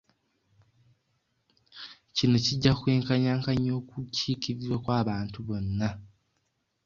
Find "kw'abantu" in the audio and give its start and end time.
4.83-5.39